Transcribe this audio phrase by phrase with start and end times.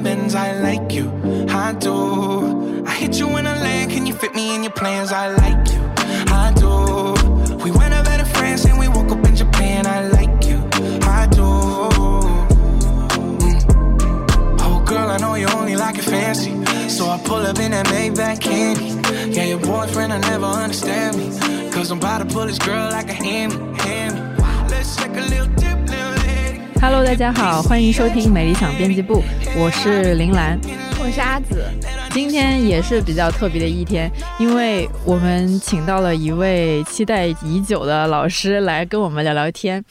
[0.00, 0.34] Benz.
[0.34, 1.10] I like you,
[1.48, 2.84] I do.
[2.86, 5.12] I hit you in a land, can you fit me in your plans?
[5.12, 5.80] I like you,
[6.32, 7.14] I do.
[7.64, 9.86] We went out better friends and we woke up in Japan.
[9.86, 10.58] I like you,
[11.02, 11.42] I do.
[13.40, 14.60] Mm.
[14.60, 16.52] Oh girl, I know you only like it fancy,
[16.88, 18.94] so I pull up in that Maybach candy.
[19.32, 21.30] Yeah, your boyfriend, I never understand me,
[21.70, 24.20] cause I'm about to pull this girl like a hammy, hammy.
[24.70, 26.60] Let's take a little dip, little lady.
[26.80, 29.22] Hello，大家好，欢迎收听美理想编辑部，
[29.57, 30.59] 我是林兰。
[30.99, 31.65] 我是阿紫，
[32.11, 39.83] 今天也是比较特别的一天，因为我们请到了一位期待已久的老师来跟我们聊聊天。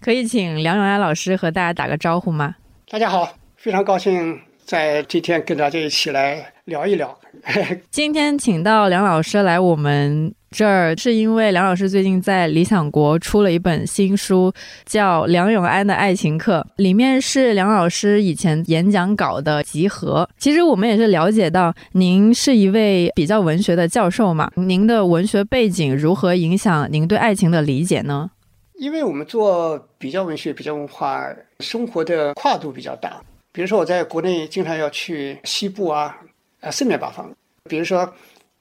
[0.00, 2.54] 可以请梁永安老师和大家打个招呼吗？
[2.88, 7.18] 大家好，非常高兴在今天跟大家一起来聊一聊。
[7.90, 14.50] 今天请到梁老师来我们这儿，是因为梁老师最近在理想国出了一本新书，
[14.86, 20.28] 叫《梁永安的爱情课》，里面是梁老师以前演讲稿的集合。
[20.38, 28.30] 其实我们也是了解到，您是一位比较文学的教授嘛，您的文学背景如何影响您对爱情的理解呢？
[28.78, 31.26] 因为我们做比较文学、比较文化，
[31.60, 33.20] 生活的跨度比较大。
[33.52, 36.16] 比如说，我在国内经常要去西部啊，
[36.60, 37.30] 啊四面八方。
[37.68, 38.10] 比如说，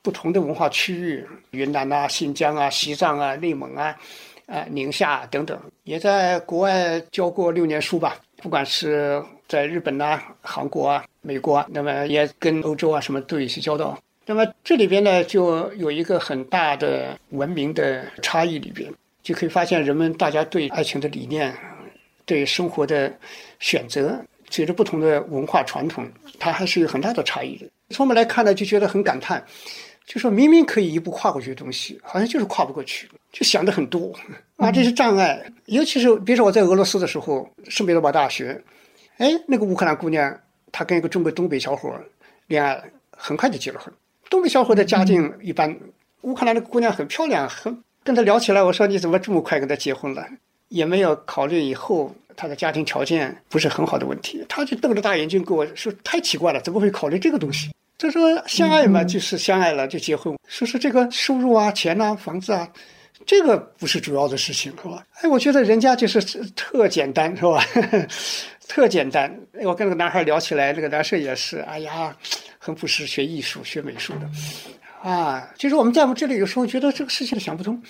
[0.07, 3.93] 不同的文化区域，云南啊、新疆啊、西藏啊、内蒙啊、
[4.45, 8.15] 啊宁夏等等，也在国外教过六年书吧。
[8.37, 13.99] 不管是在日本呐、韩国啊、美国啊，那么也跟欧洲啊什么都有一些交道。
[14.25, 18.89] 那么这里边呢，就有一个很大的文明的差异，里边
[19.21, 21.53] 就可以发现人们大家对爱情的理念、
[22.25, 23.13] 对生活的
[23.59, 24.17] 选择，
[24.49, 27.65] 随着不同的文化传统，它还是有很大的差异的。
[27.89, 29.41] 从我们来看呢，就觉得很感叹，
[30.07, 34.11] 就说明明可以一步跨过去的东西，好像就是跨不过去，就想的很多
[34.55, 35.45] 啊，这是障碍。
[35.65, 38.59] 尤其是比如说我在俄罗斯的时候，圣彼得堡大学，
[39.17, 40.39] 哎，那个乌克兰姑娘，
[40.71, 41.93] 她跟一个中国东北小伙
[42.47, 42.81] 恋爱，
[43.11, 43.93] 很快就结了婚。
[44.29, 45.77] 东北小伙的家境一般，
[46.21, 50.25] 乌克兰的姑娘很漂亮，很跟他聊起来，我说你怎么这么快跟他结婚了？
[50.69, 62.69] 也没有考虑以后他的家庭条件不是很好的问题，他就瞪着大眼睛跟我说：“太奇怪了，怎么会考虑这个东西？”他说：“相爱嘛，就是相爱了就结婚，说是这个收入啊、钱呐、房子啊，
[63.25, 66.21] 这个不是主要的事情，是吧？”哎，我觉得人家就是
[66.55, 67.63] 特简单，是吧？
[68.67, 69.33] 特简单。
[69.63, 72.15] 我跟那个男孩聊起来，那个男生也是，哎呀，
[72.59, 74.29] 很朴实学艺术、学美术的，
[75.09, 77.81] 啊，就是我们在我们这里有时候觉得这个事情想不通。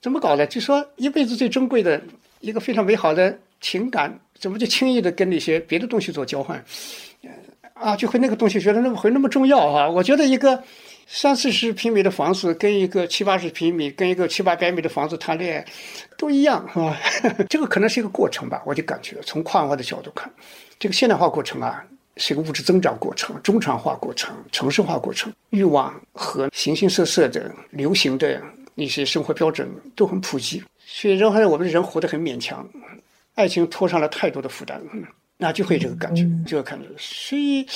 [0.00, 0.46] 怎么搞的？
[0.46, 2.00] 就说一辈子最珍贵的
[2.40, 6.64] 一个非常美好的情感，怎么就轻易的跟那些别的东西做交换？
[7.74, 9.88] 啊，就会那个东西觉得那么会那么重要啊？
[9.88, 10.62] 我觉得一个
[11.06, 15.66] 三四十平米的房子跟一个七八十平米、跟一个七八百米的房子谈恋爱
[16.16, 16.96] 都一样，是吧？
[17.50, 20.30] 这个可能是一个过程吧，我就感觉从跨文化的角度看，
[20.78, 21.84] 这个现代化过程啊，
[22.16, 28.40] 是一个物质增长过程、中产化过程、城市化过程，欲望和形形色色的流行的。
[28.74, 32.66] 一些生活标准都很普及，所以人还是我们人活得很勉强，
[33.34, 34.80] 爱情拖上了太多的负担，
[35.42, 36.86] 那就会这个感觉，这个感觉。
[36.96, 37.66] 所以，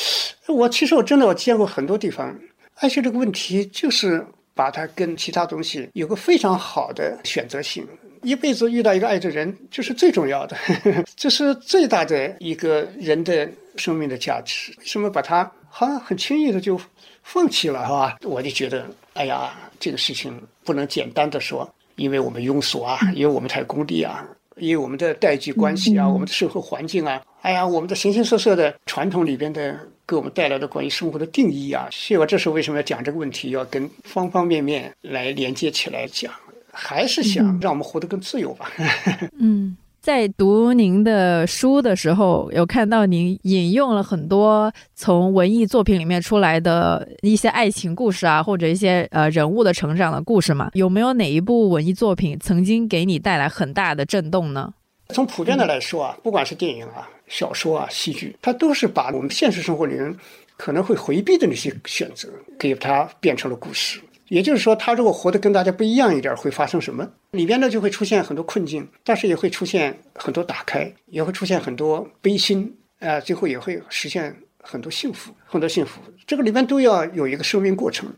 [0.47, 2.33] 我其实我真的我见过很多地方，
[2.77, 7.85] 爱情这个问题就是把它跟其他东西有个非常好的选择性，
[8.23, 10.57] 一辈子遇到一个爱的人就是最重要的，
[11.17, 14.73] 这是最大的一个人的生命的价值。
[14.79, 16.81] 为什么把它好像很轻易的就
[17.25, 18.17] 放弃了，是吧？
[18.23, 19.53] 我就觉得，哎呀。
[19.79, 20.33] 这个事情
[20.65, 24.27] 不能简单的说，因为我们庸俗啊，因为我们太功利啊，
[24.59, 36.33] 因为我们的代际关系啊，我们的社会环境啊，哎呀，我们的形形色色的传统里边的给我们带来的关于生活的定义啊，所以我这时候为什么要讲这个问题，要跟方方面面来连接起来讲，
[36.73, 38.71] 还是想让我们活得更自由吧。
[39.39, 39.77] 嗯。
[40.07, 50.71] 在读您的书的时候，有看到您引用了很多从文艺作品里面出来的一些爱情故事啊，或者一些呃人物的成长的故事嘛？
[50.75, 54.73] 有没有哪一部文艺作品曾经给你带来很大的震动呢？
[55.09, 60.17] 从普遍的来说啊，不管是电影啊、小说啊、戏剧，它都是把我们现实生活里面
[60.57, 64.01] 可能会回避的那些选择，给它变成了故事。
[64.29, 67.09] 也就是说，他如果活得跟大家不一样一点，会发生什么？
[67.31, 76.01] 里边呢就会出现很多困境，但是也会出现很多打开，也会出现很多悲心，啊，最后也会实现很多幸福，很多幸福。
[76.27, 78.13] 这个里边都要有一个生命过程。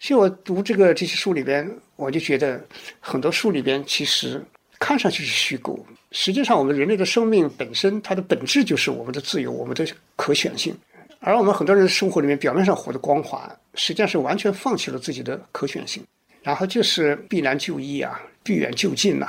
[0.00, 1.66] 所以我读这个这些书里边，
[1.96, 2.62] 我就觉得
[3.00, 4.44] 很多书里边其实
[4.78, 5.78] 看上去是虚构，
[6.10, 10.76] 实际上我们人类的生命本身，它的本质就是我们的自由，我们的可选性。
[11.20, 16.02] 而我们很多人生活里面表面上活得光滑，实际上是完全放弃了自己的可选性，
[16.42, 19.28] 然后就是避难就易啊，避远就近呐，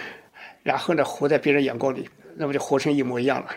[0.62, 3.48] 然后呢，活在别人眼光里，那么就活成一模一样了。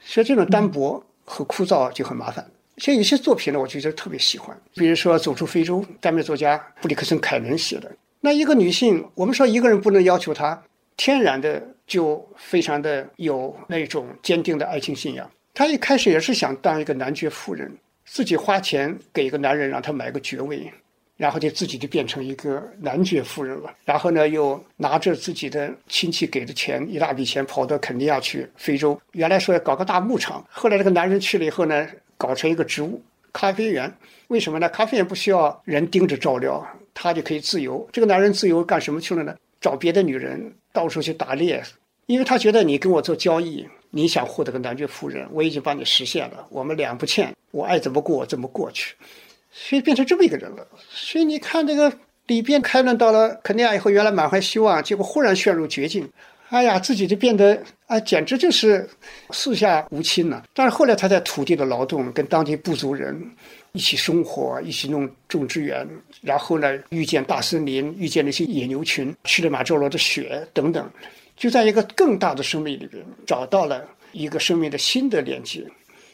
[0.00, 2.44] 所以这种单薄和枯燥就很麻烦。
[2.78, 7.92] 像有些作品呢，我觉得特别喜欢，比如说《走出非洲》，丹麦作家布里克森·凯伦写的。
[8.20, 10.62] 那一个女性，我们说一个人不能要求她
[10.96, 15.30] 天然的就非常的有那种坚定的爱情信仰。
[15.52, 17.70] 她一开始也是想当一个男爵夫人，
[18.12, 20.70] 自己花钱给一个男人让他买个爵位。
[21.16, 28.98] 然后就自己就变成一个男爵夫人了，然后呢，又拿着自己的亲戚给的钱，一大笔钱，跑到肯尼亚去非洲。
[29.12, 31.86] 原来说要搞个大牧场，后来这个男人去了以后呢，
[32.16, 33.02] 搞成一个植物
[33.34, 33.92] 咖啡园。
[34.28, 34.66] 为什么呢？
[34.70, 37.86] 咖啡园不需要人盯着照料，他就可以自由。
[37.92, 39.36] 这个男人自由干什么去了呢？
[39.60, 41.62] 找别的女人，到处去打猎，
[42.06, 48.94] 因为他觉得你跟我做交易，你想获得个男爵夫人，我已经帮你实现了，我们两不欠，我爱怎么过怎么过去。
[49.52, 50.66] 所以变成这么一个人了。
[50.88, 51.92] 所以你看，这个
[52.26, 56.08] 里边开伦到了肯尼亚以后，原来满怀希望，结果忽然陷入绝境。
[56.50, 58.88] 哎呀，自己就变得啊，简直就是
[59.30, 60.44] 四下无亲了。
[60.52, 63.20] 但是后来他在土地的劳动，跟当地部族人
[63.72, 65.86] 一起生活，一起弄种植园，
[66.20, 70.90] 然后呢，遇见大森林，遇见那些野牛群，吃了马周罗的血等等，
[71.40, 73.82] 就在一个更大的生命里边找到了
[74.12, 75.64] 一个生命的新的连接。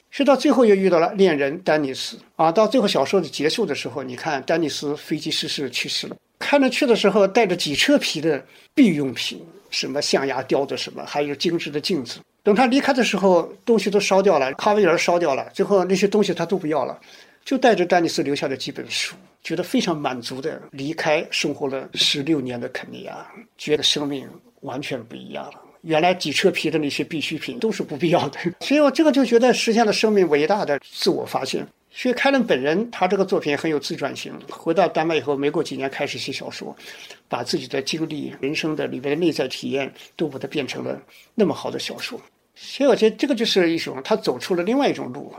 [0.09, 2.53] 是到最后又遇到了恋人丹尼斯啊！
[2.53, 6.15] 到最后小说的结束的时候，你看丹尼斯飞机失事去世了。
[6.39, 8.43] 开着去的时候带着几车皮的
[8.73, 12.21] 必用品，什么象牙雕的什么，还有精致的镜子。
[12.45, 15.51] 等他离开的时候，东西都烧掉了，咖啡园烧掉了。
[15.53, 16.97] 最后那些东西他都不要了，
[17.45, 23.27] 就带着丹尼斯留下的几本书，觉得非常满足的离开生活了十六年的肯尼亚，
[23.59, 24.29] 觉得生命
[24.61, 25.63] 完全不一样了。
[25.83, 31.67] 原来几车皮的那些必需品都是不必要的， 所以我这个就觉得实现了生命伟大的自我发现。
[31.91, 34.31] 所以凯伦本人他这个作品很有自传性。
[34.51, 36.77] 回到丹麦以后，没过几年开始写小说，
[37.29, 41.01] 把自己的经历、人生的里边的内在体验都把它变成了
[41.35, 42.21] 那么好的小说。
[42.55, 45.33] 所以我觉得这个就是一种他走出了另外一种路。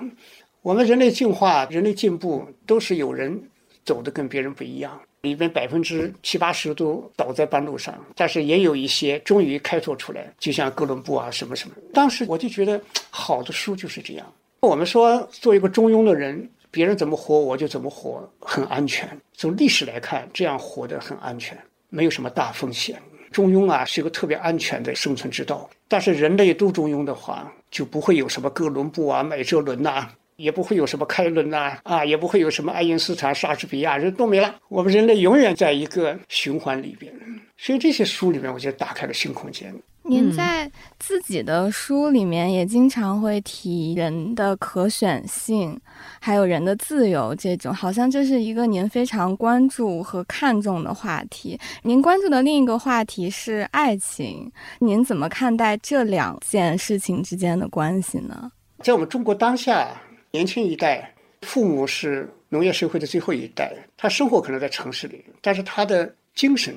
[0.63, 3.39] 我们人类进化、人类进步都是有人
[3.87, 4.99] 走的跟别人不一样。
[5.21, 11.75] 里边百分之七八十都倒在半路上，但是也有一些终于开拓出来，就像哥伦布啊什么什么。
[11.93, 12.79] 当时我就觉得，
[13.09, 14.33] 好的书就是这样。
[14.59, 19.09] 我们说做一个中庸的人，别人怎么活我就怎么活，很安全。
[19.33, 21.57] 从历史来看，这样活得很安全，
[21.89, 23.01] 没有什么大风险。
[23.31, 25.69] 中庸啊是一个特别安全的生存之道。
[25.89, 30.09] 但是人类都中庸的话，就不会有什么哥伦布啊、麦哲伦呐。
[30.37, 34.55] 也不会有什么开伦呐，啊，也不会有什么爱因斯坦、莎士比亚，人都没了。
[34.69, 37.11] 我们人类永远在一个循环里边。
[37.57, 39.73] 所以这些书里面，我觉得打开了新空间。
[40.03, 45.77] 您在自己的书里面也经常会提人的可选性，
[46.21, 51.59] 还有人的自由，这种好像这是一个您非常关注和看重的话题。
[51.81, 58.51] 您关注的另一个话题是爱情，您怎么看待这两件事情之间的关系呢？
[58.83, 59.89] 在我们中国当下。
[60.31, 66.75] 年轻一代，父母是农业社会的最后一代，他生活可能在城市里，但是他的精神、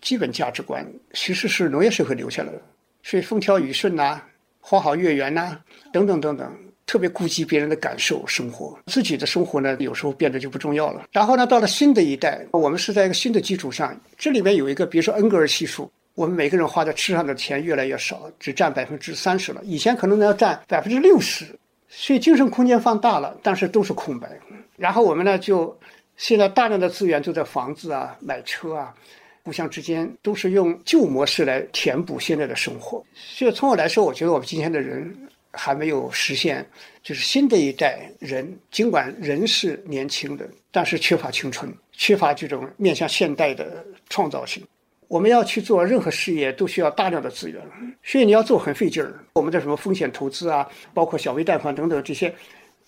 [0.00, 2.60] 基本价值观其实是农业社会留下来的，
[3.02, 4.20] 所以风调雨顺呐，
[4.60, 5.58] 花好月圆呐，
[5.92, 11.06] 等等等等，特别顾及别人的感受，生活自己的生活呢，有时候变得就不重要了。
[11.12, 21.46] 然后呢，到了新的一代，我们是在一个新的基础上，这里面有一个，比如说恩格尔系数，我们每个人花在吃上的钱越来越少，只占百分之三十了，以前可能要占百分之六十。
[21.92, 24.30] 所以精神空间放大了，但是都是空白。
[24.76, 25.76] 然后我们呢，就
[26.16, 28.94] 现在大量的资源都在房子啊、买车啊，
[29.42, 33.04] 互相之间都是用旧模式来填补现在的生活。
[33.14, 35.14] 所以从我来说，我觉得我们今天的人
[35.50, 36.64] 还没有实现，
[37.02, 44.64] 就是新的一代人，尽管人是年轻的，但是缺乏青春，缺乏这种面向现代的创造性。
[45.10, 47.60] 我们要去做任何事业，都需要大量的资源，
[48.00, 49.18] 所以你要做很费劲儿。
[49.32, 50.64] 我们的什么风险投资啊，
[50.94, 52.32] 包括小微贷款等等这些，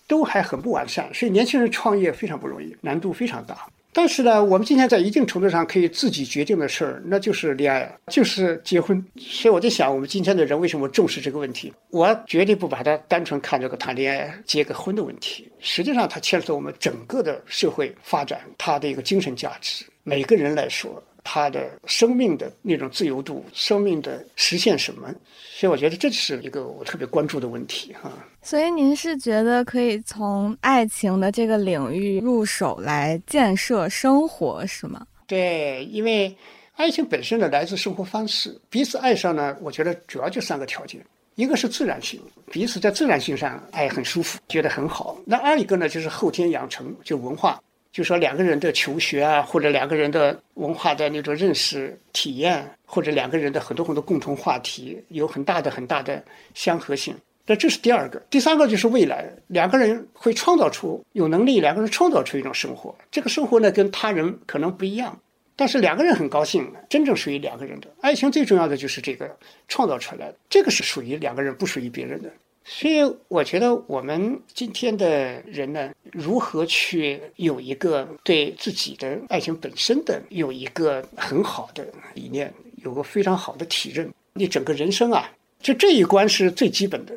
[0.07, 3.67] 都还很不完善，所以年轻人创业非常不容易，难度非常大。
[3.91, 9.05] 但是呢，我们今天在一定程度上可以自己决定的事儿，那就是恋爱，就是结婚。
[9.17, 11.73] 所以我在想，我们今天的人为什么重视这个问题？
[11.89, 19.83] 我绝对不把它单纯看这个谈恋爱、结个婚的问题，实际上它牵涉我们整个的社会发展，它的一个精神价值。
[20.03, 21.03] 每个人来说。
[21.23, 25.07] 他的生命的那种自由度，生命的实现什么？
[25.55, 28.11] 所以我觉得这是一个我特别关注的问题哈。
[28.41, 35.07] 所以您是觉得可以从爱情的这个领域入手来建设生活，是吗？
[35.25, 36.35] 对，因为
[36.75, 40.99] 爱情本身呢来自生活方式，彼此爱上呢，我觉得主要就三个条件：
[41.35, 42.19] 一个是自然性，
[42.51, 47.61] 彼此在自然性上爱很舒服，觉得很好；那二一个呢就是后天养成，就文化。
[47.93, 56.21] 就说两个人的求学啊，或者两个人的文化的那种认识体验，或者两个人的很多很多共同话题，有很大的很大的
[56.55, 57.15] 相合性。
[57.45, 62.95] 那这是第二个，第三个就是未来，两个人会创造出有能力，两个人创造出一种生活。
[63.11, 65.15] 这个生活呢，跟他人可能不一样，
[65.55, 68.31] 但是两个人很高兴，真正属于两个人的爱情。
[68.31, 72.31] 最重要的就是这个创造出来的，这个是属于两个人，不属于别人的。
[72.65, 85.29] 所以我觉得我们今天的人呢，如何去有一个对自己的爱情本身的有一个很好的理念，有个非常好的体认，你整个人生啊。
[85.61, 87.13] 就这一关是最基本的，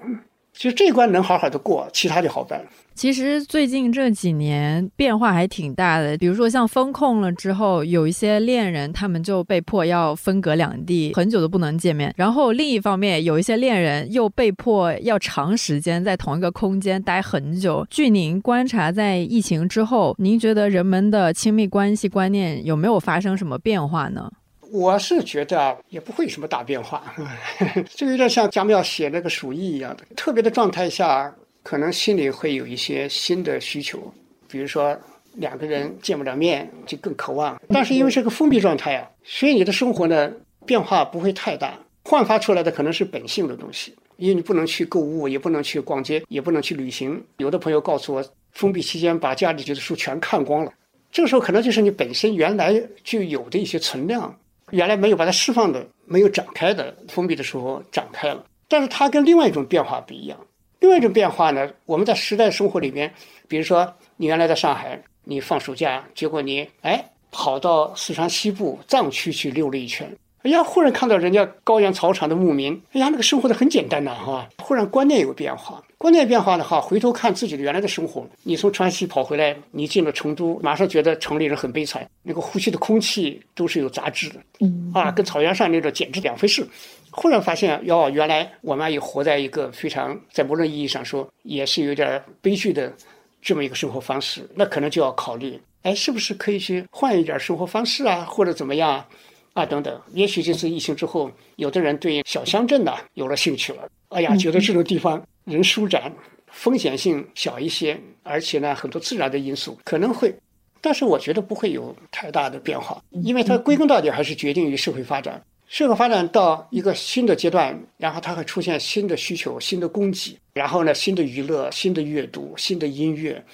[0.56, 2.66] 就这一关能好好的过，其他就好办了。
[2.94, 12.10] 其实最近这几年变化还挺大的，比如说像风控了之后，有一些恋人他们就被迫要分隔两地，很久都不能见面。
[12.16, 17.86] 然后另一方面，有一些恋人又被迫要长时间在同一个空间待很久。
[17.90, 24.30] 据您观察，在疫情之后，您觉得人们的亲密关系观念有没有发生什么变化呢？
[24.70, 27.14] 我是觉得也不会有什么大变化，
[27.94, 34.12] 就有点像贾庙写那个鼠疫一样的，特别的状态下，可能心里会有一些新的需求，
[34.48, 34.96] 比如说
[35.34, 40.32] 两个人见不了面就更渴望，但是因为是个封闭状态啊，所以你的生活呢
[40.64, 47.22] 变化不会太大，焕发出来的可能是本性的东西，因为你不能去购物，也不能去逛街，也不能去旅行。
[47.36, 50.72] 有的朋友告诉我，封闭期间把家里的书全看光了，
[51.12, 54.36] 这个时候可能就是你本身原来就有的一些存量。
[54.72, 60.38] 原来没有把它释放的、没有展开的、封闭的时候展开了，但是它跟另外一种变化不一样。
[60.80, 63.12] 另外一种变化呢，我们在时代生活里边，
[63.48, 75.82] 比如说你原来在上海，你放暑假，结果你哎跑到四川西部藏区去溜了一圈，哎呀，忽然看到人家高原草场的牧民，哎呀，那个生活的很简单呐，哈，忽然观念有变化。
[75.98, 86.66] 观念变化的话，回头看自己的原来的生活，你从川西跑回来，你进了成都，马上觉得城里人很悲惨，那个呼吸的空气都是有杂质的，嗯啊，跟草原上那种简直两回事。
[87.10, 92.92] 忽然发现，哟，原来我们也活在一个非常在某种意义上说也是有点悲剧的
[93.40, 99.08] 这么一个生活方式，那可能就要考虑，哎，是不是可以去换一点生活方式啊，或者怎么样啊，
[99.54, 99.98] 啊等等。
[100.12, 105.26] 也许这次疫情之后，有的人对小乡镇呢有了兴趣了，哎呀，觉得这种地方。
[105.46, 106.12] 人舒展，
[106.48, 110.34] 风险性小一些，而且呢，很多自然的因素可能会，
[110.80, 115.40] 但是我觉得不会有太大的变化，因为它归根到底还是决定于社会发展。
[115.68, 123.44] 社会发展到一个新的阶段，然后它会出现新的需求、新的供给，然后呢，新的娱乐、新的阅读、新的音乐、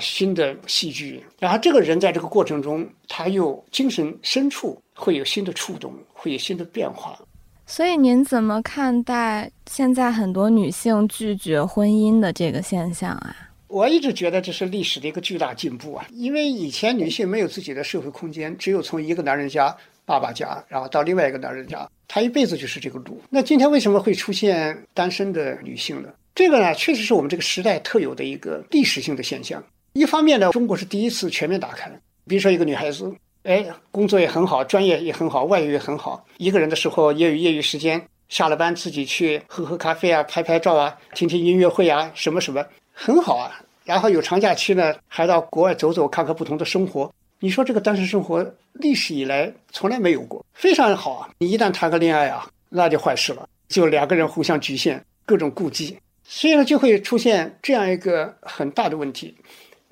[0.00, 7.18] 新的戏剧，然后这个人在这个过程中，他又精神深处会有新的触动，会有新的变化。
[7.70, 13.36] 所以您怎么看待现在很多女性拒绝婚姻的这个现象啊？
[13.66, 16.06] 我一直觉得这是历史的一个巨大进步啊！
[16.10, 23.20] 因为以前女性没有自己的社会空间，只有从一个男人家、爸爸家，然后到另外一个男人家，她一辈子就是这个路。
[23.28, 26.08] 那今天为什么会出现单身的女性呢？
[26.34, 29.62] 这个呢，确实是我们这个时代特有的一个历史性的现象。
[29.92, 31.90] 一方面呢，中国是第一次全面打开，
[32.26, 33.14] 比如说一个女孩子。
[33.44, 36.26] 哎，工作也很好，专业也很好，外语也很好。
[36.36, 43.60] 一个人的时候也有业余时间，下了班自己去喝喝咖啡啊，拍拍照啊，听听音乐会啊，什么什么，很好啊。
[43.84, 47.10] 然后有长假期呢，还到国外走走，看看不同的生活。
[47.40, 51.30] 你说这个单身生活历史以来从来没有过，非常好啊。
[51.38, 59.34] 你一旦谈个恋爱啊，那就坏事了，就两个人互相局限，各种顾忌，所以呢就会出现这样一个很大的问题：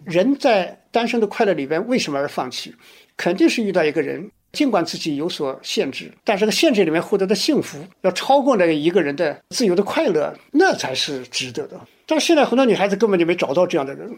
[0.05, 2.75] 人在单身的快乐里边为什么而放弃？
[3.17, 11.81] 肯定是遇到一个人，尽管自己有所限制，但这个限制里面获得的幸福要超过那个一个人的自由的快乐，那才是值得的。
[12.07, 14.09] 但是现在很多女孩子根本就没找到这样的人，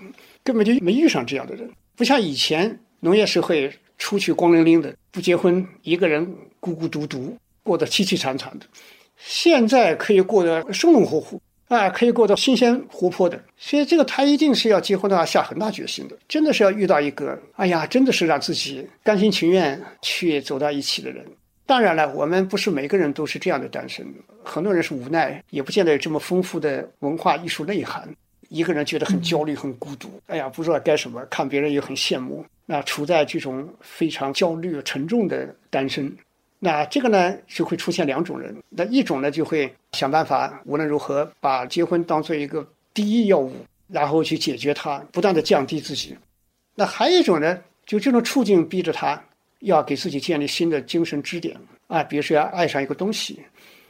[0.44, 8.66] 根本就没遇上这样的人，不像以前农业社会出去光溜溜的，不结婚，一个人孤孤独独过得凄凄惨惨的，
[9.16, 11.40] 现在可以过得生龙活虎。
[11.68, 21.24] 啊，可以过得新鲜活泼的，所以这个他一定是要结婚的话下很大决心的，真的是要遇到一个，哎呀，真的是让自己甘心情愿去走到一起的人。
[21.66, 24.06] 当然了，我们不是每个人都是这样的单身，
[24.42, 28.08] 很多人是无奈，也不见得有这么丰富的文化艺术内涵。
[28.48, 36.10] 一个人觉得很焦虑、很孤独，哎呀，不知道该什么，看别人又很羡慕，那处在这种非常焦虑、沉重的单身。
[36.58, 38.56] 那这个呢，就会出现两种人。
[38.68, 43.52] 那一种呢，就会想办法，无论如何把结婚当做一个第一要务，
[43.88, 46.16] 然后去解决它，不断的降低自己。
[46.74, 49.20] 那还有一种呢，就这种处境逼着他
[49.60, 53.40] 要给自己建立新的精神支点啊，比如说要爱上一个东西，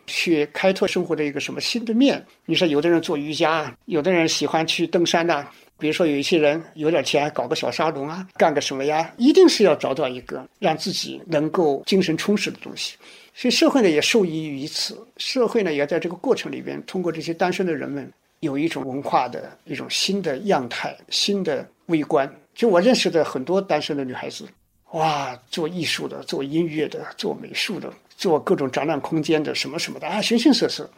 [0.06, 2.24] 去开拓生活的一个什么新的面。
[2.46, 5.46] 你说有的人做瑜伽，有的人喜欢去登山呐，
[5.78, 12.96] 比如说有一些人有点钱，搞个小沙龙啊，干个什么呀，一定是要找到一个让自己能够精神充实的东西。
[13.32, 22.28] 所以社会呢也受益于此，社会呢也在这个过程里边，通过这些单身的人们，有一种文化的一种新的样态、新的微观。
[22.54, 24.44] 就我认识的很多单身的女孩子，
[24.90, 30.90] 哇，做艺术的、做音乐的、做美术的、做各种展览空间的什么什么的啊，形形色色。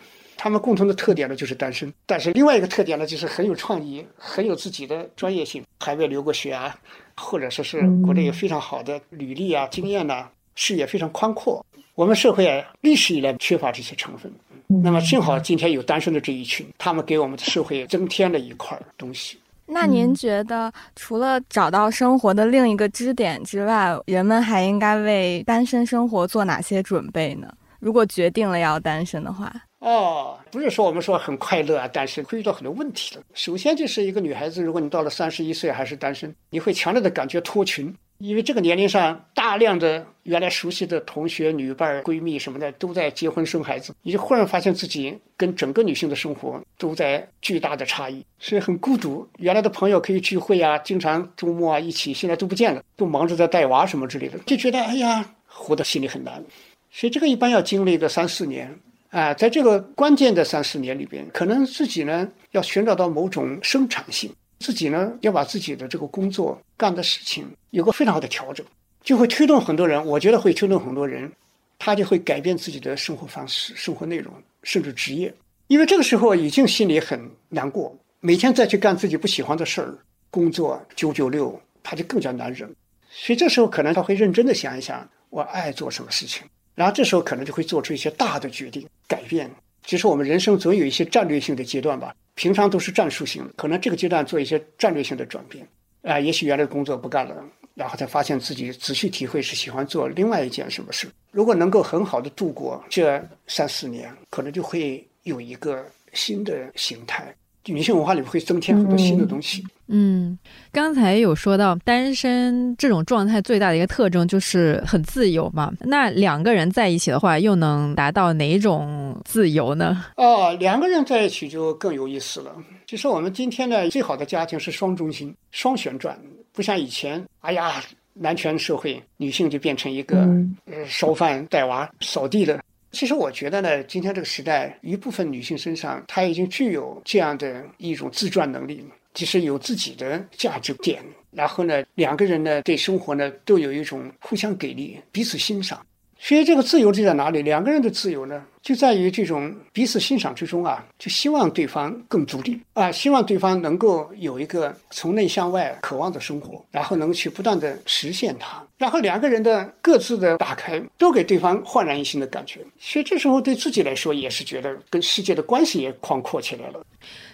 [0.43, 6.75] 他们共同的特点呢就是单身，但是另外一个特点呢就是很有创意，很有自己的专业性，海外留过学啊，
[7.15, 11.63] 或者说是国内有非常好的履历啊、经验呐，视野非常宽阔。
[11.95, 14.33] 我们社会啊，历史以来缺乏这些成分，
[14.67, 19.39] 那么幸好今天有单身的这一群，他们给我们的社会增添了一块东西。
[19.67, 27.53] 那您觉得，除了找到生活的另一个支点之外，人们还应该为单身生活做哪些准备呢？
[27.79, 29.53] 如果决定了要单身的话？
[29.81, 33.23] 哦，不是说我们说很快乐啊，但是会遇到很多问题的。
[33.33, 49.27] 首先就是一个女孩子，如果你到了三十一岁还是单身，你会强烈的感觉脱群，因为这个年龄上大量的原来熟悉的同学、女伴、闺蜜什么的都在结婚生孩子，你就忽然发现自己跟整个女性的生活都在巨大的差异，所以很孤独。
[49.39, 56.45] 原来的朋友可以聚会啊，经常周末啊一起，现在都不见了，都忙着在带娃什么之类的，就觉得哎呀，活得心里很难。
[56.91, 58.79] 所以这个一般要经历个三四年。
[59.11, 68.65] 啊，在这个关键的三四年里边，可能自己呢要寻找到某种生产性，自己呢要把自己的这个工作干的事情有个非常好的调整，
[69.03, 70.05] 就会推动很多人。
[70.07, 71.31] 我觉得会推动很多人，
[71.77, 75.35] 他就会改变自己的生活方式、生活内容，甚至职业。
[75.67, 79.99] 因为这个时候已经心里很难过，每天再去干自己不喜欢的事儿，
[80.31, 82.73] 工作九九六，他就更加难忍。
[83.11, 86.45] 所以这时候可能他会认真的想一想，我爱做什么事情。
[86.81, 89.51] 然后这时候可能就会做出一些大的决定改变。
[89.85, 95.69] 其实我们人生总有一些战略性的阶段吧，平常都是战术性的，可能这个阶段做一些战略性的转变。
[96.01, 101.07] 啊，也许原来的工作不干了，然后才发现自己仔细体会是喜欢做另外一件什么事。
[101.33, 107.31] 如果能够很好的度过这三四年，可能就会有一个新的形态。
[107.67, 109.65] 女性文化里面会增添很多新的东西。
[109.93, 110.39] 嗯，
[110.71, 115.73] 刚才有说到单身这种状态最大的一个特征就是很自由嘛。
[115.81, 120.05] 那两个人在一起的话，又能达到哪种自由呢？
[120.17, 122.55] 哦，两个人在一起就更有意思了。
[122.87, 126.17] 其实我们今天的最好的家庭是双中心、双旋转，
[126.53, 127.83] 不像以前，哎呀，
[128.15, 130.19] 男权社会，女性就变成一个
[130.67, 132.61] 呃烧饭、带娃、扫地的。
[132.93, 141.03] 其实我觉得呢，今天这个时代，一部分女性身上，她已经具有这样的一种自传能力，其实有自己的价值点。
[141.31, 145.81] 然后呢，两个人呢，对生活呢，都有一种互相给力、彼此欣赏。
[146.19, 147.43] 所以这个自由就在哪里？
[147.43, 158.63] 两个人的自由呢，就在于这种彼此欣赏之中啊，就希望对方更独立啊，希望对方能够有一个从内向外渴望的生活，然后能去不断的实现它。
[158.77, 166.81] 然后两个人的各自的打开，都给对方焕然一新的感觉，所以这时候对自己来说也是觉得跟世界的关系也宽阔起来了。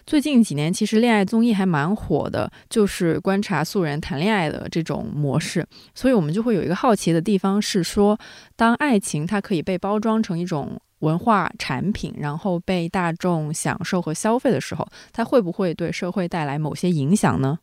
[0.06, 5.66] 最近几年，其实恋爱综艺还蛮火的，就是观察素人谈恋爱的这种模式。
[5.94, 8.18] 所以我们就会有一个好奇的地方是说，
[8.56, 17.58] 当爱情它可以被包装成一种文化产品，然后被大众享受和消费的时候，它会不会对社会带来某些影响呢？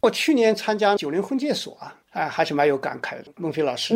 [0.00, 1.94] 我去年参加九零婚介所啊。
[2.10, 3.26] 哎，还是蛮有感慨的。
[3.36, 3.94] 孟非老师，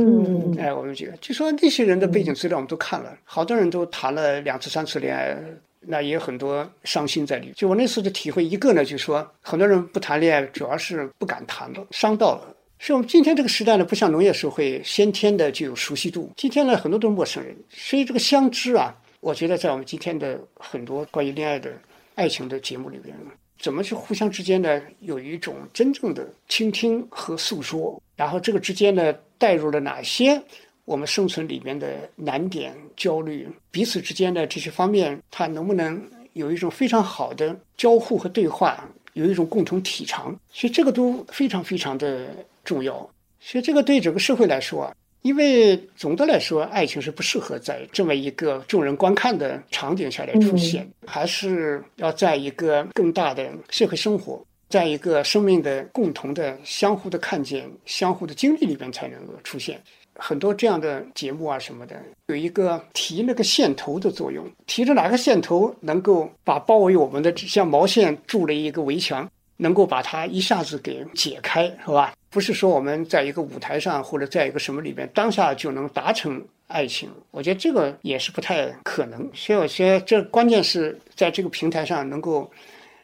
[0.59, 5.37] 哎，我们几个，就说那些人的背景资料我们都看了，好多人都谈了两次、三次恋爱，
[5.81, 7.53] 那也有很多伤心在里。
[7.57, 12.55] 就我那次的体会，一个呢，就是说很多人不谈恋爱，主要是不敢谈了，伤到了。
[12.85, 16.29] 所以我们今天这个时代呢，不像农业社会，先天的就有熟悉度。
[16.37, 21.73] 今天呢，很多都是陌生人，所以这个相知啊，我觉得在我们今天的很多关于恋爱的、
[22.17, 23.15] 爱情的节目里边。
[23.61, 24.83] 怎么去互相之间呢？
[24.99, 30.43] 有一种真正的倾听和诉说，然后这个之间呢，带入了哪些
[30.85, 40.37] 我们生存里面的难点、焦虑，彼此之间的这些方面，它能不能有一种非常好的交互和对话，有一种共同体尝？
[40.51, 42.95] 所以这个都非常非常的重要。
[43.41, 44.95] 所以这个对整个社会来说啊。
[45.23, 59.81] 因为总的来说，爱情是不适合在这么一个众人观看的场景下来出现，还是要在一个更大的社会生活，在一个生命的共同的、相互的看见、相互的经历里边才能够出现。
[60.17, 69.31] 很多这样的节目啊什么的，有一个提那个线头的作用，提着哪个线头能够把包围我们的像毛线筑了一个围墙。
[69.63, 72.13] 能够把它一下子给解开，是吧？
[72.31, 79.31] 不是说我们在一个舞台上或者在一个什么里边当下就能达成爱情，我觉得这个也是不太可能。
[79.33, 82.51] 所以我觉得这关键是在这个平台上能够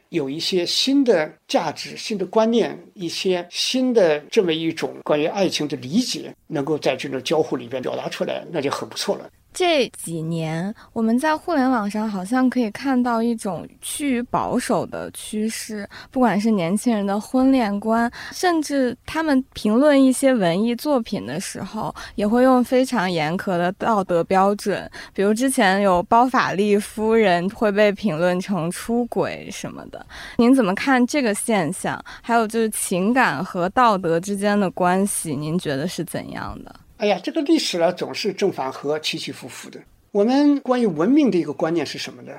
[0.09, 9.31] 有一些新的价值、新的观念、一些新的这么一种关于爱情的理解，能够在这种交互里边表达出来，那就很不错了。
[9.59, 24.89] 这几年，我们在互联网上好像可以看到一种趋于保守的趋势，不管是年轻人的婚恋观，甚至他们评论一些文艺作品的时候，也会用非常严苛的道德标准。
[25.13, 30.07] 比如之前有包法利夫人会被评论成出轨什么的。
[30.37, 32.01] 您怎么看这个现象？
[32.23, 36.73] 还有就是情感和道德之间的关系，您觉得是怎样的？
[36.99, 39.81] 哎呀，这个历史呢总是正反合，起起伏伏的。
[40.11, 42.33] 我们关于文明的一个观念是什么呢？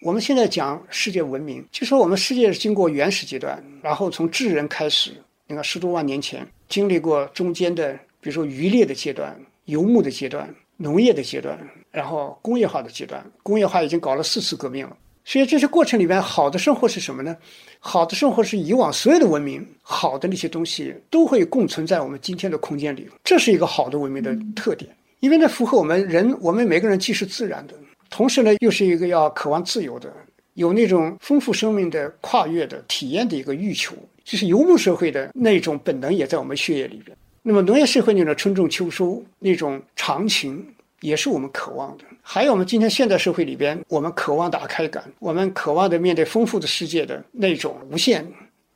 [0.00, 5.12] 我们现在讲世界文明，就说我们世界是经过原始阶段，然后从智人开始，
[5.46, 10.48] 你看十多万年前经历过中间的，比如说渔猎的阶段、游牧的阶段、
[10.78, 11.58] 农业的阶段，
[11.90, 13.22] 然后工业化的阶段。
[13.42, 14.96] 工业化已经搞了四次革命了。
[15.28, 17.36] 所以这些过程里边，好的生活是什么呢？
[17.80, 24.88] 好的生活是以往所有的文明好的那些东西都会共存在我们今天的空间里，这是一个好的文明的特点。
[25.18, 27.74] 因为呢，符合我们人，我们每个人既是自然的，
[28.08, 30.14] 同时呢，又是一个要渴望自由的，
[30.54, 37.16] 有那种丰富生命的跨越的体验的一个欲求，就是游牧社会的那种本能也在我们血液里边。
[37.42, 40.64] 那么农业社会那种春种秋收那种长情。
[41.00, 42.04] 也是我们渴望的。
[42.22, 48.26] 还有我们今天现代社会里边，我们渴望打开感，我们渴望的面对丰富的世界的那种无限，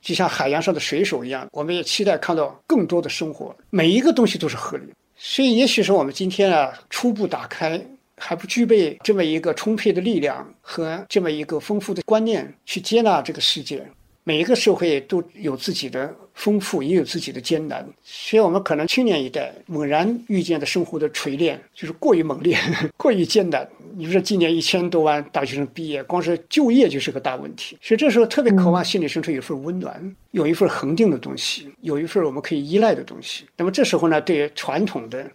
[0.00, 1.48] 就像海洋上的水手一样。
[1.52, 4.84] 我们也期待看到更多的生活，每一个东西都是合理。
[5.16, 7.78] 所以，也许是我们今天啊，初步打开，
[8.16, 13.86] 还不具备这么一个充沛的力量和这么一个丰富的观念去接纳这个世界。
[14.24, 17.86] 每一个社会都有自己的丰富，也有自己的艰难。
[18.02, 22.56] 所以我们可能青年一代猛然遇见的生活的锤炼，就是过于猛烈、
[22.96, 23.68] 过于艰难。
[23.94, 27.76] 你说今年一千多万大学生毕业，光是就业就是个大问题。
[27.82, 33.44] 所以这时候特别渴望心里深处有一份温暖，有一份恒定的东西，有一份我们可以依赖的东西。
[33.56, 35.30] 那么这时候呢，对传统的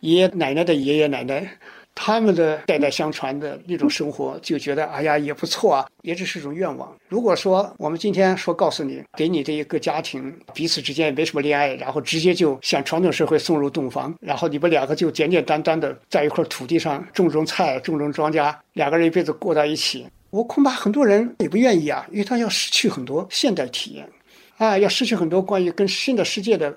[0.00, 1.48] 爷爷奶奶的爷爷奶奶。
[1.94, 6.94] 他们的代代相传的那种生活，就觉得哎呀也不错啊，也只是种愿望。
[7.08, 24.08] 如果说我们今天说告诉你，给你的一个家庭彼此之间也没什么恋爱，然后直接就向传统社会送入洞房，然后你们两个就简简单单的在一块土地上种种菜、种种庄稼，两个人一辈子过在一起，我恐怕很多人也不愿意啊，因为他要失去很多现代体验，
[24.56, 26.76] 啊，要失去很多关于跟新的世界的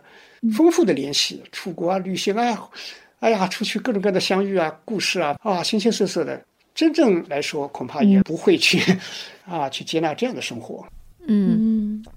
[0.56, 2.70] 丰富的联系，出国啊、旅行啊。
[3.26, 6.40] 哎呀，出去各种各样的相遇啊，故事啊，啊，形形色色的，
[6.76, 8.80] 真正来说，恐怕也不会去，
[9.50, 10.86] 啊，去接纳这样的生活。
[11.28, 11.65] 嗯，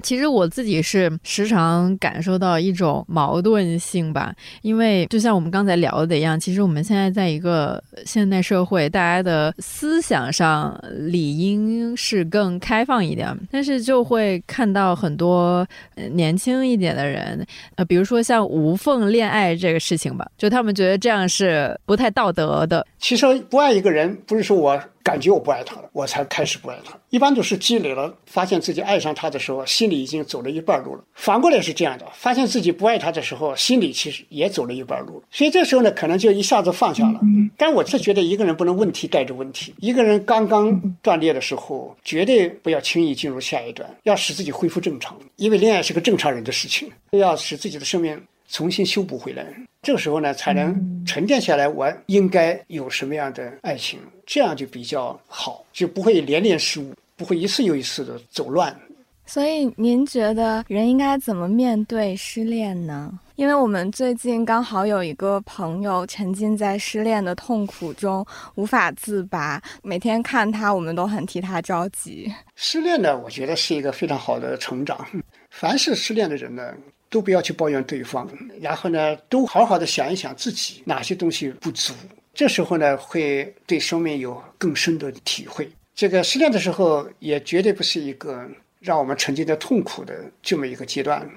[0.03, 15.67] 其实我自己是时常感受到一种矛盾性吧，因为就像我们刚才聊的一样，其实我们现在在一个现代社会，大家的思想上理应是更开放一点，但是就会看到很多
[16.13, 17.47] 年轻一点的人，
[17.77, 22.87] 呃，比如说像无缝恋爱这个事情吧，就他们觉得这样是不太道德的。
[22.99, 24.81] 其实不爱一个人，不是说我。
[25.03, 26.99] 感觉我不爱他了，我才开始不爱他。
[27.11, 31.03] 一般都是积累了，发现自己爱上他的时候，心里已经走了一半路了。
[31.15, 35.23] 反过来是这样的，发现自己不爱他的时候，心里其实也走了一半路了。
[35.31, 37.21] 所以这时候呢，可能就一下子放下了。
[37.57, 39.75] 但我是觉得，一个人不能问题带着问题。
[39.79, 45.19] 一个人刚刚断裂的时候，绝对不要轻易进入下一段，要使自己恢复正常。
[45.37, 48.21] 因为恋爱是个正常人的事情，要使自己的生命。
[48.51, 49.45] 重新修补回来，
[49.83, 51.69] 这个时候呢，才能沉淀下来。
[51.69, 58.79] 我应该有什么样的爱情，这样就比较好，就不会连连失误，不会一次又一次的走乱。
[59.25, 63.19] 所以，您觉得人应该怎么面对失恋呢？
[63.37, 68.25] 因为我们最近刚好有一个朋友沉浸在失恋的痛苦中
[68.57, 72.31] 无法自拔，每天看他，我们都很替他着急。
[72.55, 75.07] 失恋呢，我觉得是一个非常好的成长。
[75.49, 76.75] 凡是失恋的人呢。
[77.11, 78.29] 都不要去抱怨对方，
[78.61, 81.95] 然后呢，都好好的想一想自己哪些东西不足。
[82.39, 85.69] 这时候呢，会对生命有更深的体会。
[85.93, 88.49] 这个失恋的时候，也绝对不是一个
[88.79, 91.29] 让我们沉浸在痛苦的这么一个阶段。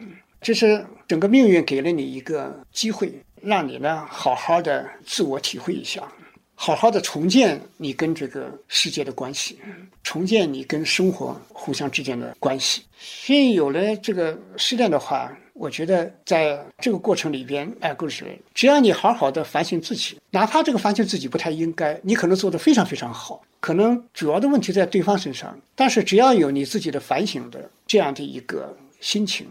[0.42, 3.12] 这是整个命运给了你一个机会，
[3.42, 6.08] 让你呢好好的自我体会一下，
[6.54, 9.58] 好好的重建你跟这个世界的关系，
[10.04, 12.84] 重建你跟生活互相之间的关系。
[13.00, 15.36] 所以有了这个失恋的话。
[15.62, 25.56] 我觉得在这个过程里边，哎，故事，只要你好好的反省自己，哪怕这个反省自己不太应该，你可能做得非常非常好，可能主要的问题在对方身上。
[25.76, 29.46] 但是只要有你自己的反省的这样的一个心情，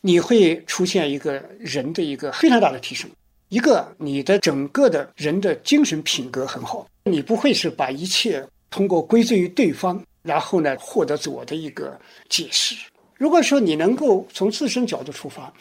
[0.00, 3.10] 你会出现一个人的一个非常大的提升。
[3.50, 12.74] 一个你的整个的人的精神品格很好，你不会是把一切通过归罪于对方，然后呢获得自我的一个解释。
[13.20, 15.52] 如果说你能够从自身角度出发，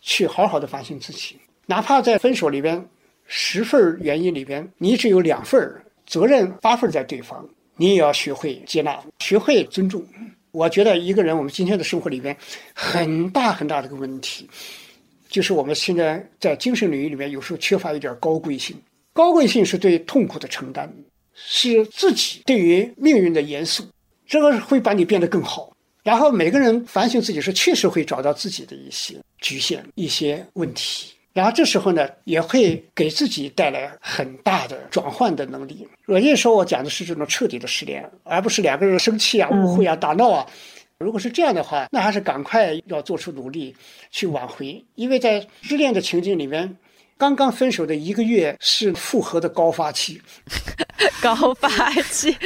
[0.00, 2.84] 去好好的反省自己，哪怕在分手里边
[3.24, 10.04] 十份原因里边，你只有两份责任，八份在对方，你也要学会接纳，学会尊重。
[10.50, 12.36] 我觉得一个人，我们今天的生活里边，
[12.74, 14.50] 很大很大的一个问题，
[15.28, 18.76] 就是我们现在在精神领域里面，有时候缺乏一点高贵性。
[19.12, 20.92] 高贵性是对痛苦的承担，
[21.32, 23.84] 是自己对于命运的严肃，
[24.26, 25.70] 这个会把你变得更好。
[26.04, 31.12] 然后每个人反省自己，是确实会找到自己的一些局限、一些问题。
[31.32, 35.88] 然后这时候呢，也会给自己带来很大的转换的能力。
[36.06, 40.46] 我那时候我讲的是这种彻底的失恋，而不是两个人生气啊、误会啊、打闹啊。
[40.98, 43.74] 如果是这样的话，那还是赶快要做出努力
[44.12, 46.76] 去挽回，因为在失恋的情境里面，
[47.16, 50.20] 刚刚分手的一个月是复合的高发期。
[51.22, 52.36] 高发期，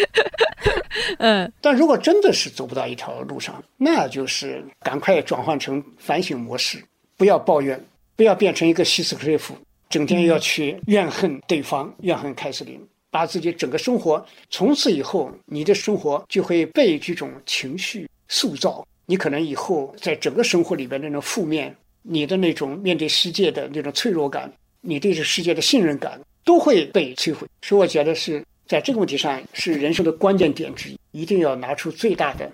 [1.18, 1.50] 嗯。
[1.60, 6.82] 但如果真的是走不到一条路上，那就是赶快转换成反省模式，
[7.16, 7.82] 不要抱怨。
[8.16, 9.56] 不要变成一个希斯克瑞夫，
[9.88, 18.84] 整天要去怨恨对方、怨恨凯瑟琳，把自己整个生活从此以后，你的生活就会被这种情绪塑造。
[19.06, 21.72] 你可能以后在整个生活里边那种负面，
[22.08, 27.46] 你的那种面对世界的那种脆弱感，你对这世界的信任感都会被摧毁。
[27.62, 32.50] 所以我觉得是在这个问题上是人生的关键点之一，一定要拿出最大的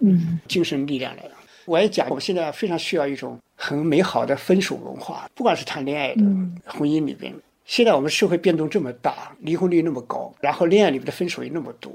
[0.49, 1.23] 精神力量来。
[1.67, 6.23] 我也讲，我们现在非常需要一种很美好的分手文化，不管是谈恋爱的
[6.67, 7.33] 婚姻里边。
[7.64, 11.90] 现在我们社会变动这么大，离婚率那么高，然后恋爱里面的分手也那么多，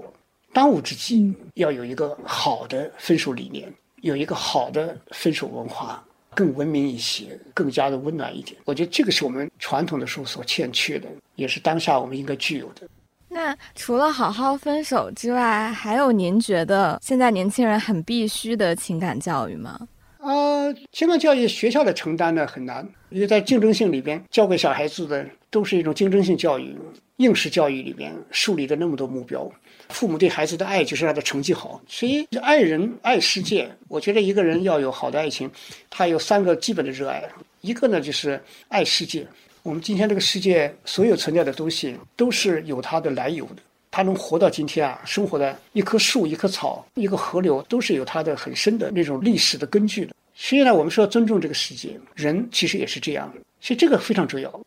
[0.52, 6.04] 当务之急要有一个好的分手理念，有一个好的分手文化，
[6.36, 8.60] 更文明一些，更加的温暖一点。
[8.65, 12.88] 我觉得这个是我们传统的时候所欠缺的，也是当下我们应该具有的。
[13.32, 19.88] 那除了好好分手之外，还有您觉得现在年轻人很必须的情感教育吗？
[20.18, 26.76] 呃，情感教育学校的承担呢很难，因为在竞争性里边教给小孩子的都是一种竞争性教育，
[27.18, 29.50] 应试教育里边树立的那么多目标，
[29.89, 33.69] 父母对孩子的爱就是他的成绩好，所以爱人爱世界。
[33.88, 35.49] 我觉得一个人要有好的爱情，
[35.89, 37.23] 他有三个基本的热爱，
[37.62, 39.25] 一个呢就是爱世界。
[39.63, 43.62] 我们今天这个世界，所有存在的东西都是有它的来由的。
[43.91, 50.13] 它能活到今天啊，生活的一棵树、一棵草、一个河流，都是有它的很深的那种历史的根据的。
[50.36, 53.34] 所以呢，我们说尊重这个世界，人其实也是这样。
[53.60, 54.62] 所以这个非常重要。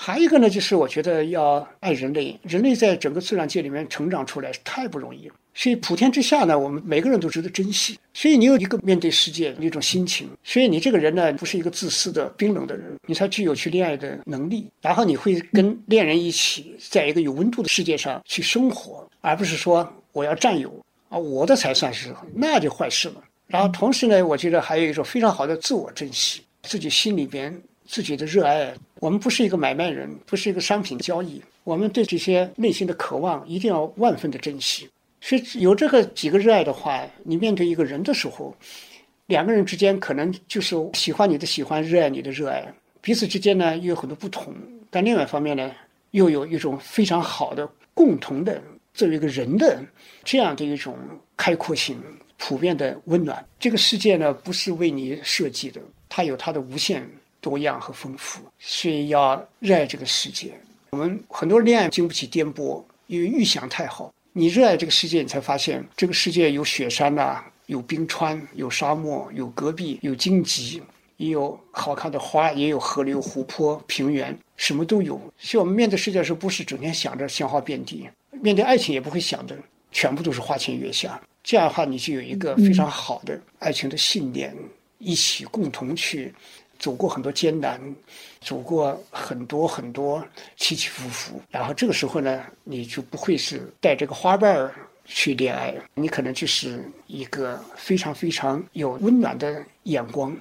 [0.00, 2.38] 还有一个呢，就是我觉得要爱人类。
[2.44, 7.98] 人类在整个自然界里面成长出来太不容易了，所以普天之下呢，我们每个人都值得珍惜。
[8.14, 14.68] 所以你有一个面对世界的一种心情，所以你这个人呢，不是一个自私的、冰冷的人，你才具有去恋爱的能力。
[14.80, 20.72] 然后你会跟恋人一起，在一个有温度的世界上去生活，而不是说我要占有
[21.08, 23.16] 啊，我的才算是，那就坏事了。
[23.48, 27.60] 然后同时呢，我觉得还有一种非常好的自我珍惜，自己心里边。
[27.90, 31.40] 自己的热爱，我们不是一个买卖人，不是一个商品交易。
[31.64, 34.88] 我们对这些内心的渴望，一定要万分的珍惜。
[35.20, 38.54] 所以有这个几个热爱的话，你面对一个人的时候，
[39.26, 42.66] 两个人之间可能就是喜欢你的喜欢，热爱你的热爱，
[43.00, 44.54] 彼此之间呢又有很多不同，
[44.90, 45.70] 但另外一方面呢，
[46.12, 48.62] 又有一种非常好的共同的
[48.94, 49.80] 作为一个人的
[50.24, 50.96] 这样的一种
[51.36, 52.00] 开阔性、
[52.36, 53.44] 普遍的温暖。
[53.58, 57.04] 这个世界呢，不是为你设计的，它有它的无限。
[57.40, 60.52] 多样和丰富，所以要热爱这个世界。
[60.90, 64.12] 我们很多恋爱经不起颠簸，因为预想太好。
[64.32, 70.80] 你热爱这个世界，你才发现这个世界有雪山呐，有冰川，有沙漠，有戈壁，有荆棘，
[71.16, 75.20] 也有好看的花，也有河流、湖泊、平原，什么都有。
[75.38, 79.56] 所以我们面对世界的时候，不是整天想着鲜花遍地；面对爱情，也不会想着
[79.90, 81.20] 全部都是花前月下。
[81.42, 84.54] 这样的话，你就有一个非常好的爱情的信念，
[84.98, 86.32] 一起共同去。
[86.78, 87.80] 走过很多艰难，
[88.40, 90.24] 走过很多很多
[90.56, 100.36] 起起伏伏，然后这个时候呢，你就不会是带这个花瓣儿去恋爱，你可能就是一个非常非常有温暖的眼光，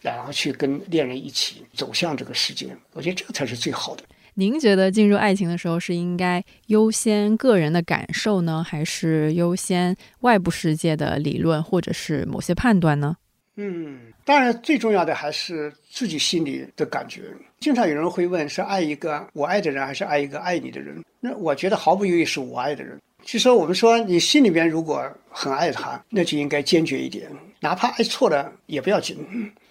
[0.00, 2.68] 然后去跟恋人一起走向这个世界。
[2.92, 4.02] 我觉得这个才是最好的。
[4.34, 13.16] 您觉得进入爱情的时候是应该优先个人的感受呢，还是优先外部世界的理论或者是某些判断呢？
[13.56, 17.22] 嗯，当然，最重要的还是自己心里的感觉。
[17.60, 21.04] 经常有人会问：是爱一个我爱的人，还是爱一个爱你的人？
[21.20, 22.98] 那我觉得毫不犹豫是我爱的人。
[23.24, 29.16] 其实我们说，你心里边如果很爱他，那就应该坚决一点，哪怕爱错了也不要紧，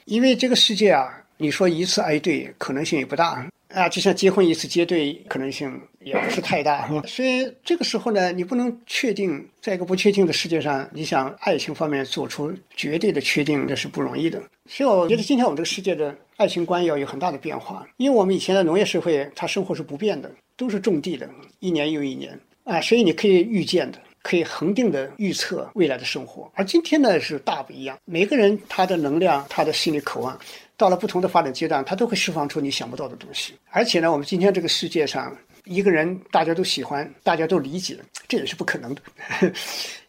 [0.05, 14.41] 因为这个世界啊，你说一次爱对可能性也不大，啊，就像结婚一次结对可能性也不是太大，所以这个时候呢，你不能确定，在一个不确定的世界上，你想爱情方面做出绝对的确定，这是不容易的。
[14.67, 21.29] 所以我觉得今天我们这个世界的爱情观要有很大的变化，因为我们以前的农业社会，它生活是不变的，都是种地的，
[21.59, 26.51] 一年又一年啊，所以你可以预见的，可以恒定的预测未来的生活。
[26.55, 30.37] 而今天呢是大不一样，每个人他的能量，他的心理渴望。
[30.81, 33.53] 到了不同的发展阶段，它都会释放出你想不到的东西。
[33.69, 35.31] 而且呢，我们今天这个世界上，
[35.63, 39.01] 一个人大家都喜欢，大家都理解，这也是不可能的。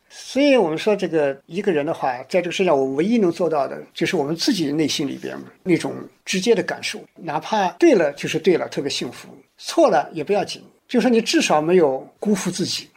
[0.08, 5.92] 所以，我们说这个一个人的话，在这个世上，我唯一能做到的，就是我们自己内心里边那种
[6.24, 12.88] 直接的感受，哪怕对了就是对了，特别幸福；错了也不要紧，就说你至少没有辜负自己。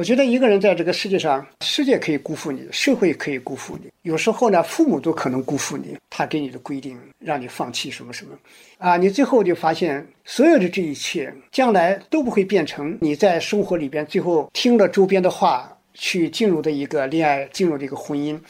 [0.00, 5.94] 我觉得一个人在这个世界上，世界可以辜负你，社会可以辜负你，有时候呢，父母都可能辜负你。
[6.08, 8.30] 他给你的规定，让你放弃什么什么，
[8.78, 18.40] 啊，你最后就发现，所有的这一切，将来都不会变成你在生活里边最后听了周边的话去进入的一个恋爱，进入的一个婚姻。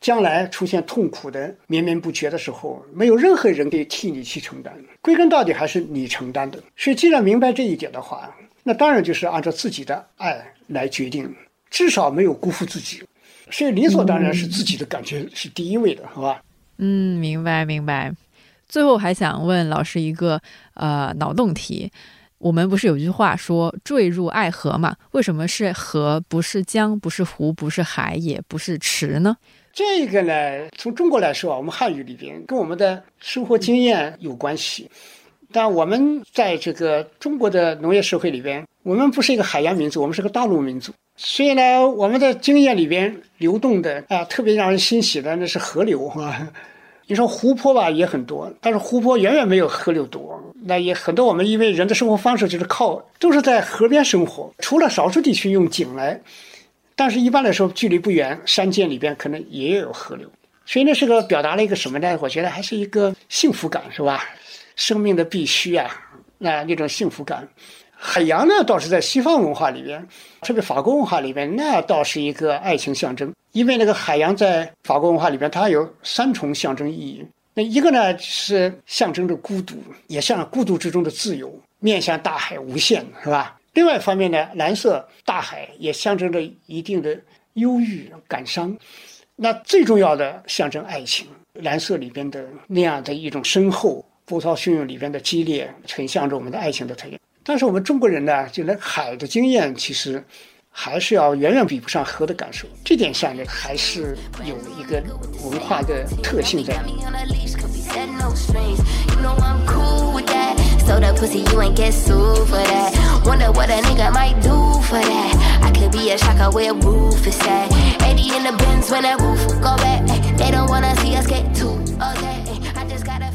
[0.00, 6.58] 将来出现痛苦的绵绵不绝的时候，没有任何人可以替你去承担，归根到底还是你承担的。
[6.74, 10.42] 所以，既然明白这一点的话，那当然就是按照自己的爱。
[10.66, 11.34] 来决定，
[11.70, 13.02] 至少没有辜负自己，
[13.50, 16.42] 所以理所当然是自己的感觉是第一位的，好吧？
[16.78, 18.12] 嗯，明白明白。
[18.68, 20.40] 最后还想问老师一个
[20.74, 21.90] 呃脑洞题，
[22.38, 24.96] 我们不是有句话说“坠入爱河”嘛？
[25.12, 29.36] 为什么是河，不是江，不是湖，不是海，也不是池呢？
[29.72, 34.90] 这个呢，从中国来说啊，我们汉语里边跟我们的生活经验有关系。
[35.54, 40.92] 但我们在这个中国的农业社会里边，我们不是一个海洋民族，我们是个大陆民族。
[41.16, 46.50] 所以呢，我们的经验里边流动的啊，特别让人欣喜的那是河流啊。
[47.06, 50.42] 你说湖泊吧，也很多，但是湖泊远远没有河流多。
[50.64, 56.20] 那也很多，我们因为人的生活方式就是靠，都是在河边生活，除了少数地区用井来，
[56.96, 60.28] 但是一般来说距离不远，山涧里边可能也有河流。
[60.66, 62.18] 所以那是个表达了一个什么呢？
[62.20, 64.24] 我觉得还是一个幸福感，是吧？
[64.76, 65.90] 生命的必须啊，
[66.38, 67.48] 那那种幸福感。
[67.96, 70.06] 海洋呢，倒是在西方文化里边，
[70.42, 73.32] 特别法国文化里边，那倒是一个爱情象征。
[73.52, 77.24] 因为那个海洋在法国文化里边，它有三重象征意义。
[77.54, 79.76] 那一个呢，是象征着孤独，
[80.08, 83.56] 也像孤独之中的自由，面向大海无限，是吧？
[83.72, 87.16] 另外一方面呢，蓝色大海也象征着一定的
[87.54, 88.76] 忧郁感伤。
[89.36, 94.04] 那最重要的象征爱情，蓝色里边的那样的一种深厚。
[94.26, 97.20] 波涛汹涌里边的激烈，呈现着我们的爱情的特点。
[97.42, 100.24] 但是我们中国人呢，就连海的经验，其实
[100.70, 102.66] 还是要远远比不上河的感受。
[102.82, 105.02] 这点上呢，还是有一个
[105.48, 106.74] 文化的特性在。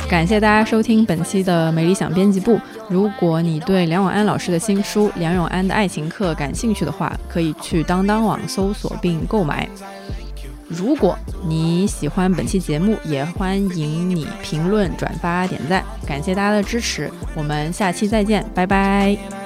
[0.10, 2.60] 感谢大家收听本期的美理想编辑部。
[2.90, 9.70] 如果你对梁永安老师的新书《梁永安的爱情课》感兴趣的话，可以去当当网搜索并购买。
[10.68, 11.18] 如果
[11.48, 15.84] 你喜欢本期节目，也欢迎你评论、转发、点赞。
[16.08, 19.39] 感谢大家的支持，我们下期再见，拜拜。